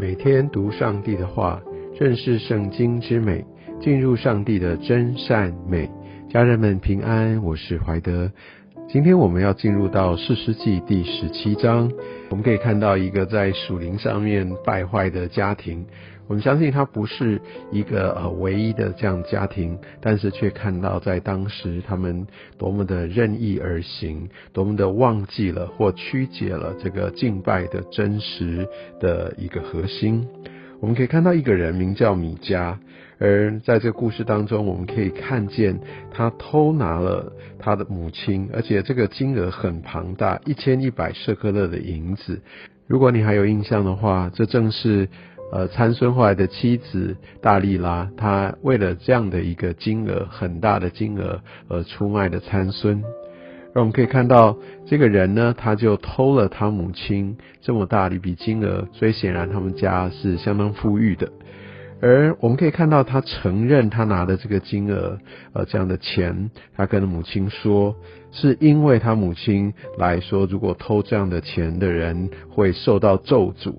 [0.00, 1.60] 每天读上帝的话，
[2.00, 3.44] 认识圣经之美，
[3.82, 5.90] 进入上帝的真善美。
[6.30, 8.32] 家人们平安，我是怀德。
[8.92, 11.88] 今天我们要进入到四世纪第十七章，
[12.28, 15.86] 我们可以看到一个在属灵上面败坏的家庭。
[16.26, 17.40] 我们相信他不是
[17.70, 22.26] 一个呃唯一的这样家庭，但是却看到在当时他们
[22.58, 28.66] 多么的任意而行，多么的忘记了或曲解了这个敬拜的真实
[28.98, 30.26] 的一个核心。
[30.80, 32.76] 我们可以看到一个人名叫米迦，
[33.18, 35.78] 而在这故事当中，我们可以看见
[36.10, 42.40] 他偷拿了他的母亲，而且这个金额很庞大，一千一百舍克勒的银子。
[42.86, 45.08] 如果你还有印象的话，这正是。
[45.52, 53.02] 呃，参孙后来的妻子大利拉，她为了这样的一个金额很大的金额而出卖的参孙。
[53.72, 61.30] 而我们可以看到，这个人呢，他就偷了他母亲这么大的一笔金额，所以显然他们家是相当富裕的。
[62.02, 65.18] 而我们可以看到，他承认他拿的这个金额，
[65.52, 67.94] 呃，这样的钱，他跟母亲说，
[68.32, 73.74] 是因为他母亲来说，如果偷这样的钱的人会受到咒诅。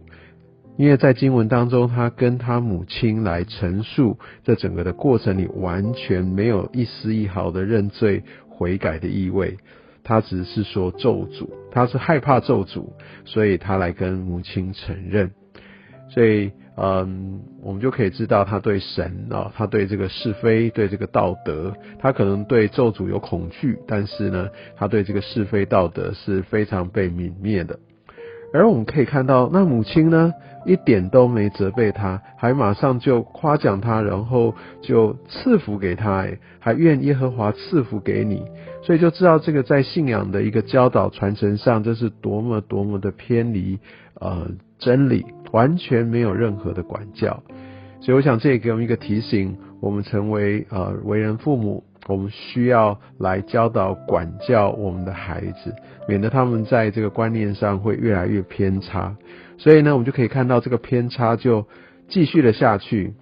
[0.78, 9.58] 因为在经文当中，他跟他母亲来陈述这整个的过程里，完全没有一丝一毫的认罪悔改的意味。
[10.04, 12.86] 他只是说咒诅，他是害怕咒诅，
[13.26, 15.32] 所以他来跟母亲承认。
[16.10, 27.80] 所以，嗯，我们就可以知道他对神啊，他对这个是非，对这个道德，他可能对咒诅有恐惧，但是呢，他对这个是非道德是非常被泯灭的。
[28.54, 30.34] 而我们可以看到，那母亲呢，
[30.66, 36.28] 一点都没责备他，还马上就夸奖他，然后就赐福给他，
[36.60, 38.44] 还愿耶和华赐福给你，
[38.84, 43.80] 所以就知道这个在信仰的一个教导传承上，这是多么多么的偏离
[44.20, 44.48] 呃
[44.78, 47.42] 真理，完全没有任何的管教。
[48.02, 51.84] 所以我想这也给我们一个提醒，我们成为呃为人父母。
[52.08, 55.74] 我们需要来教导、管教我们的孩子，
[56.08, 59.16] 免得他们在这个观念上会越来越偏差。
[59.58, 61.66] 所以呢，我们就可以看到这个偏差就
[62.08, 63.14] 继续的下去。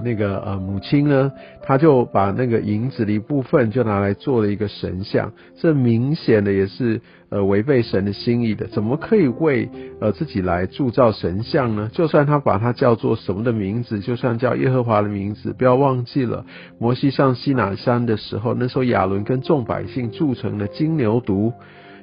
[0.00, 8.66] 那个呃母亲呢，她就把那个银子的一部分就拿来做了一个神像，这明显的也是呃违背神的心意的。
[8.66, 9.68] 怎么可以为
[10.00, 11.90] 呃自己来铸造神像呢？
[11.92, 16.44] 就算他把它叫做什么的名字，就算叫耶和华的名字，不要忘记了
[16.78, 21.52] 摩西上西乃山的时候，那时候亚伦跟众百姓铸成了金牛犊，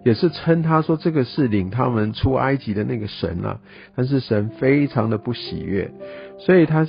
[0.06, 3.60] 也是称他说这个是领他们出埃及的那个神啊。
[3.96, 5.92] 但是神非常的不喜悦，
[6.40, 6.88] 所以他。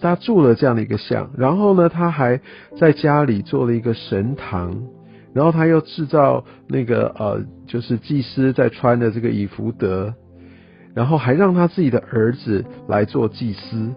[0.00, 2.40] 他住了这样的一个像，然后呢，他还
[2.78, 4.82] 在家里做了一个神堂，
[5.32, 10.14] 然后他又制造那个呃，就是祭司在穿的这个以弗德，
[10.94, 13.92] 然后还让他自己的儿子来做祭司。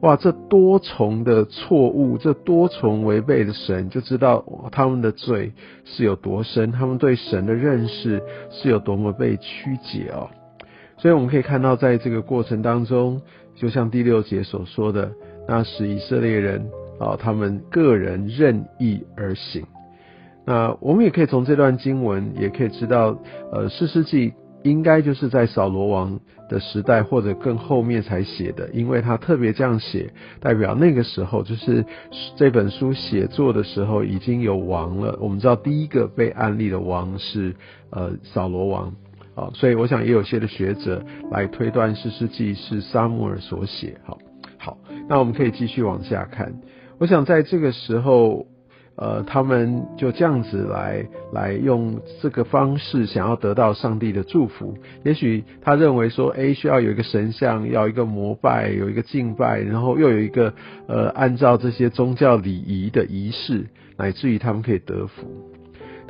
[0.00, 4.42] 哇，这多重的错误，这多重违背的神，就知道
[4.72, 5.52] 他们的罪
[5.84, 10.30] 是有多深，他们对神的认识是有多么被曲解哦。
[11.00, 13.22] 所以我们可以看到，在这个过程当中，
[13.56, 15.10] 就像第六节所说的，
[15.48, 16.68] 那使以色列人
[16.98, 19.64] 啊，他们个人任意而行。
[20.44, 23.18] 那我们也可以从这段经文，也可以知道，
[23.50, 31.82] 呃，四世纪应该就是在扫罗王的时代，或者更后面才写的，因为他特别这样写，代表那个时候就是
[32.36, 35.18] 这本书写作的时候已经有王了。
[35.18, 37.54] 我们知道第一个被安立的王是
[37.88, 38.92] 呃扫罗王。
[39.34, 43.96] 啊，所以我想也有些的学者来推断《诗诗记》是沙姆尔所写。
[44.04, 44.18] 好，
[44.58, 46.52] 好，那我们可以继续往下看。
[46.98, 48.46] 我想在这个时候，
[48.96, 54.76] 呃，他们就这样子来来用这个方式，想要得到上帝的祝福。
[55.04, 60.52] 也许他认为说，哎，需要有一个神像，要一个膜拜，有一个敬拜，然后又有一个
[60.88, 63.64] 呃，按照这些宗教礼仪的仪式，
[63.96, 65.26] 乃至于他们可以得福。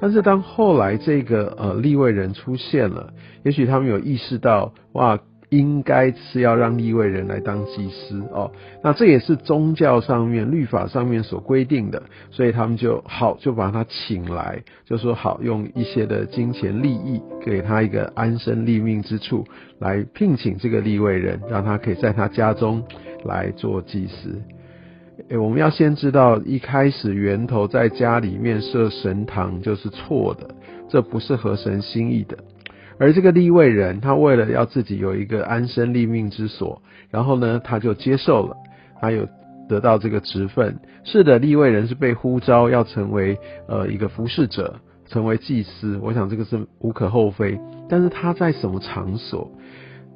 [0.01, 3.13] 但是当后来这个呃立位人出现了，
[3.45, 5.19] 也许他们有意识到，哇，
[5.51, 8.51] 应该是要让立位人来当祭司哦，
[8.85, 19.45] 那这也是宗教上面、律法上面所规定的，所以他们就好就把他请来，就说好用一些的金钱利益给他一个安身立命之处，
[19.81, 22.83] 来聘请这个立位人，让他可以在他家中
[23.25, 24.41] 来做祭司。
[25.31, 30.51] 诶，我们要先知道，一开始源头在家里面设神堂就是错的，
[30.89, 32.37] 这不是合神心意的。
[32.99, 36.83] 而这个立位人，他为了要自己有一个安身立命之所，
[37.13, 38.57] 然后呢，他就接受了，
[39.01, 39.25] 他有
[39.69, 40.81] 得到这个职分。
[41.05, 43.39] 是的，立位人是被呼召要成为
[43.69, 45.97] 呃一个服侍者，成为祭司。
[46.03, 47.57] 我想这个是无可厚非。
[47.89, 49.49] 但是他在什么场所？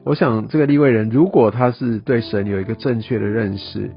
[0.04, 3.92] 我想这个立位人，如果他是对神有一个正确的认识，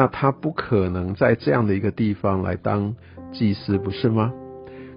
[0.00, 2.96] 那他不可能在这样的一个地方来当
[3.32, 4.32] 祭司，不是吗？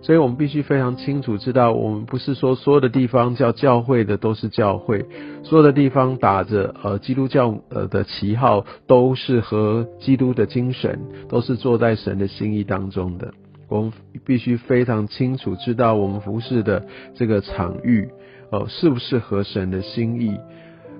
[0.02, 5.06] 所以我们必须非常清楚知道，我们不是说所有的地方叫教会的都是教会，
[5.44, 10.98] 所有的地方打着呃基督教呃的旗号都是和基督的精神，
[11.28, 13.34] 都是坐在神的心意当中的。
[13.68, 13.92] 我们
[14.26, 18.08] 必须非常清楚知道我们服侍的这个场域，
[18.52, 20.38] 哦，是不是合神的心意？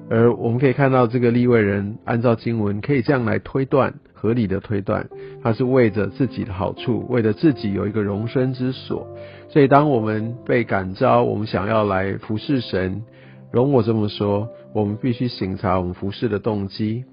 [0.10, 3.94] 而我们可以看到这个立位人按照经文可以这样来推断。
[4.14, 5.06] 合理的推断，
[5.44, 9.06] 他是为着自己的好处，为了自己有一个容身之所。
[9.50, 13.04] 所以，当我们被感召，我们想要来服侍神，
[13.52, 17.04] 容我这么说，我们必须审查我们服侍的动机。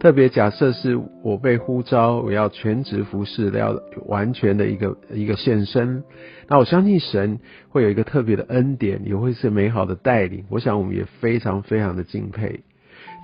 [0.00, 6.02] 特别假设是我被呼召，我要全职服侍，要完全的一个一个献身。
[6.48, 7.38] 那我相信神
[7.68, 10.44] 会有一个特别的恩典，也会是美好的带领。
[10.48, 12.60] 我想我们也非常非常的敬佩。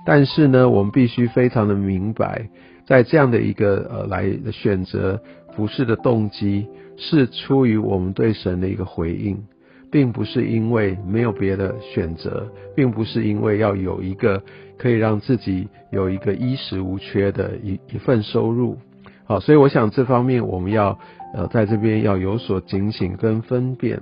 [0.05, 2.47] 但是呢，我们必须非常的明白。
[2.85, 5.19] 在这样的一个呃来选择
[5.55, 9.43] 服侍的动机，是出于我们对神的一个回应，
[9.91, 14.41] 并不是因为没有别的选择，并不是因为要有一个
[14.77, 18.77] 可以让自己有一个衣食无缺的一一份收入。
[19.25, 20.97] 好，所以我想这方面我们要
[21.33, 24.01] 呃在这边要有所警醒跟分辨。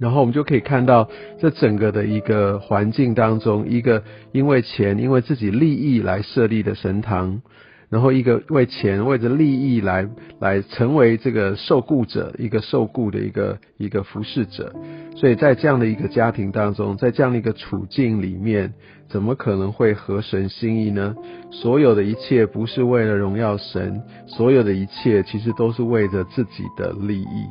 [0.00, 1.08] 然后我们就可以看到
[1.38, 4.02] 这整个的一个环境当中，一个
[4.32, 7.40] 因为钱、因为自己利益来设立的神堂。
[7.88, 10.08] 然后一个为钱为着利益来
[10.40, 14.74] 来成为这个受雇者，一个受雇的一个一个服侍者，
[15.16, 18.72] 所以在这样的一个家庭当中，在这样的一个处境里面，
[19.08, 21.14] 怎么可能会合神心意呢？
[21.50, 27.46] 所有的一切不是为了荣耀神，所有的一切其实都是为着自己的利益。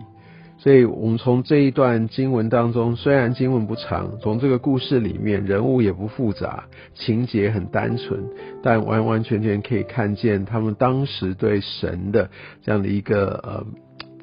[0.63, 6.63] 所以，我们从这一段经文当中，虽然经文不长，从这个故事里面，人物也不复杂，
[6.95, 8.24] 情节很单纯，
[8.62, 12.30] 但完完全全可以看见他们当时对神的
[12.63, 13.65] 这样的一个呃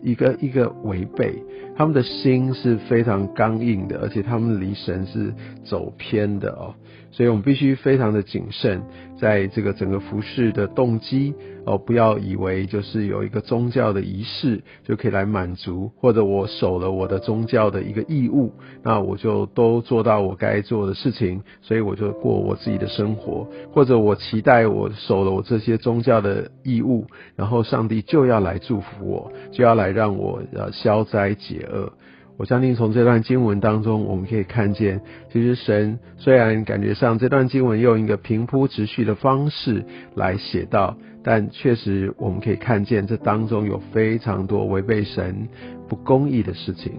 [0.03, 1.43] 一个一个违背，
[1.77, 5.35] 他们的心是非常刚硬的，而且他们离神是
[5.65, 6.75] 走偏的哦。
[7.11, 8.83] 所以我们必须非常的谨慎，
[9.19, 11.35] 在这个整个服饰的动机
[11.67, 18.53] 哦，不要以为就是有一个宗教的仪式就可以来满足，或者我守了我的宗教的一个义务，
[18.83, 31.93] 那我就都做到我该做的事情，所以我就过我自己的生活，或者我期待我守了我这些宗教的义务，然后上帝就要来祝福我，就要来让我呃消灾解厄。
[32.41, 39.85] 我相信从这段经文当中，我们可以看见，其实神虽然感觉上这段经文用一个平铺直叙的方式
[40.15, 45.49] 来写到，但确实我们可以看见这当中有非常多违背神
[45.87, 46.93] 不公义的事情。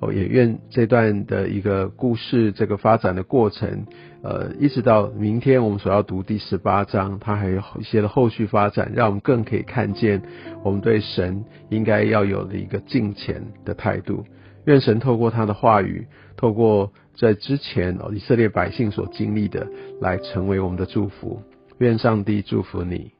[0.00, 3.86] 哦，也愿这段的一个故事这个发展的过程，
[4.22, 10.20] 呃，一直到明天我们所要读第十八章，它还有一些的后续发展，让我们更可以看见
[10.62, 14.26] 我们对神应该要有的一个敬虔的态度。
[14.68, 16.06] 愿神透过他的话语，
[16.36, 19.66] 透过在之前以色列百姓所经历的，
[19.98, 21.40] 来成为我们的祝福。
[21.78, 23.12] 愿上帝祝福你。